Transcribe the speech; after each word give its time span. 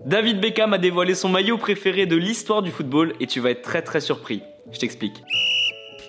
David 0.00 0.40
Beckham 0.40 0.72
a 0.72 0.78
dévoilé 0.78 1.14
son 1.14 1.28
maillot 1.28 1.56
préféré 1.56 2.06
de 2.06 2.16
l'histoire 2.16 2.62
du 2.62 2.72
football 2.72 3.14
et 3.20 3.26
tu 3.26 3.38
vas 3.38 3.50
être 3.50 3.62
très 3.62 3.80
très 3.80 4.00
surpris. 4.00 4.42
Je 4.72 4.78
t'explique. 4.78 5.22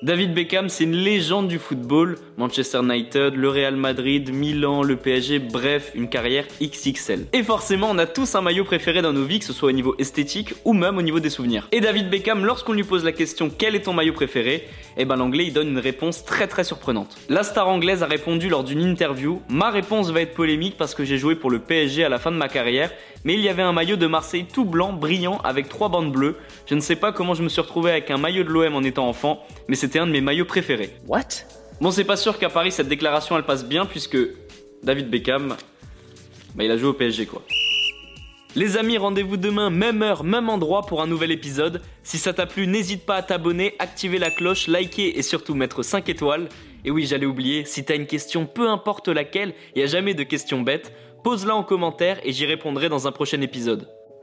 David 0.00 0.32
Beckham, 0.32 0.68
c'est 0.68 0.84
une 0.84 0.94
légende 0.94 1.48
du 1.48 1.58
football. 1.58 2.18
Manchester 2.36 2.78
United, 2.84 3.34
le 3.34 3.48
Real 3.48 3.74
Madrid, 3.74 4.32
Milan, 4.32 4.84
le 4.84 4.94
PSG, 4.94 5.40
bref, 5.40 5.90
une 5.96 6.08
carrière 6.08 6.44
XXL. 6.62 7.26
Et 7.32 7.42
forcément, 7.42 7.88
on 7.90 7.98
a 7.98 8.06
tous 8.06 8.36
un 8.36 8.40
maillot 8.40 8.64
préféré 8.64 9.02
dans 9.02 9.12
nos 9.12 9.24
vies, 9.24 9.40
que 9.40 9.44
ce 9.44 9.52
soit 9.52 9.70
au 9.70 9.72
niveau 9.72 9.96
esthétique 9.98 10.54
ou 10.64 10.72
même 10.72 10.98
au 10.98 11.02
niveau 11.02 11.18
des 11.18 11.30
souvenirs. 11.30 11.66
Et 11.72 11.80
David 11.80 12.10
Beckham, 12.10 12.44
lorsqu'on 12.44 12.74
lui 12.74 12.84
pose 12.84 13.04
la 13.04 13.10
question 13.10 13.50
quel 13.50 13.74
est 13.74 13.82
ton 13.82 13.92
maillot 13.92 14.12
préféré, 14.12 14.68
eh 14.96 15.04
ben 15.04 15.16
l'anglais 15.16 15.46
il 15.46 15.52
donne 15.52 15.68
une 15.68 15.80
réponse 15.80 16.24
très 16.24 16.46
très 16.46 16.62
surprenante. 16.62 17.16
La 17.28 17.42
star 17.42 17.68
anglaise 17.68 18.04
a 18.04 18.06
répondu 18.06 18.48
lors 18.48 18.62
d'une 18.62 18.82
interview 18.82 19.42
Ma 19.48 19.70
réponse 19.70 20.10
va 20.10 20.20
être 20.20 20.34
polémique 20.34 20.76
parce 20.76 20.94
que 20.94 21.04
j'ai 21.04 21.18
joué 21.18 21.34
pour 21.34 21.50
le 21.50 21.58
PSG 21.58 22.04
à 22.04 22.08
la 22.08 22.18
fin 22.20 22.30
de 22.30 22.36
ma 22.36 22.48
carrière, 22.48 22.92
mais 23.24 23.34
il 23.34 23.40
y 23.40 23.48
avait 23.48 23.62
un 23.62 23.72
maillot 23.72 23.96
de 23.96 24.06
Marseille 24.06 24.46
tout 24.52 24.64
blanc, 24.64 24.92
brillant, 24.92 25.40
avec 25.42 25.68
trois 25.68 25.88
bandes 25.88 26.12
bleues. 26.12 26.36
Je 26.66 26.76
ne 26.76 26.80
sais 26.80 26.96
pas 26.96 27.10
comment 27.10 27.34
je 27.34 27.42
me 27.42 27.48
suis 27.48 27.60
retrouvé 27.60 27.90
avec 27.90 28.12
un 28.12 28.16
maillot 28.16 28.44
de 28.44 28.50
l'OM 28.50 28.76
en 28.76 28.82
étant 28.84 29.08
enfant, 29.08 29.44
mais 29.66 29.74
c'était 29.88 30.00
un 30.00 30.06
de 30.06 30.12
mes 30.12 30.20
maillots 30.20 30.44
préférés. 30.44 30.90
What? 31.06 31.46
Bon, 31.80 31.90
c'est 31.90 32.04
pas 32.04 32.18
sûr 32.18 32.38
qu'à 32.38 32.50
Paris 32.50 32.72
cette 32.72 32.88
déclaration 32.88 33.38
elle 33.38 33.44
passe 33.44 33.64
bien 33.64 33.86
puisque 33.86 34.18
David 34.82 35.08
Beckham, 35.08 35.56
bah 36.54 36.64
il 36.64 36.70
a 36.70 36.76
joué 36.76 36.88
au 36.88 36.92
PSG 36.92 37.24
quoi. 37.24 37.42
Les 38.54 38.76
amis, 38.76 38.98
rendez-vous 38.98 39.38
demain, 39.38 39.70
même 39.70 40.02
heure, 40.02 40.24
même 40.24 40.50
endroit 40.50 40.82
pour 40.82 41.00
un 41.00 41.06
nouvel 41.06 41.30
épisode. 41.30 41.80
Si 42.02 42.18
ça 42.18 42.34
t'a 42.34 42.44
plu, 42.44 42.66
n'hésite 42.66 43.06
pas 43.06 43.16
à 43.16 43.22
t'abonner, 43.22 43.76
activer 43.78 44.18
la 44.18 44.30
cloche, 44.30 44.68
liker 44.68 45.18
et 45.18 45.22
surtout 45.22 45.54
mettre 45.54 45.82
5 45.82 46.06
étoiles. 46.10 46.50
Et 46.84 46.90
oui, 46.90 47.06
j'allais 47.06 47.24
oublier, 47.24 47.64
si 47.64 47.82
t'as 47.82 47.96
une 47.96 48.06
question, 48.06 48.44
peu 48.44 48.68
importe 48.68 49.08
laquelle, 49.08 49.54
il 49.74 49.82
a 49.82 49.86
jamais 49.86 50.12
de 50.12 50.22
questions 50.22 50.60
bêtes, 50.60 50.92
pose-la 51.24 51.56
en 51.56 51.62
commentaire 51.62 52.20
et 52.24 52.32
j'y 52.32 52.44
répondrai 52.44 52.90
dans 52.90 53.08
un 53.08 53.12
prochain 53.12 53.40
épisode. 53.40 53.88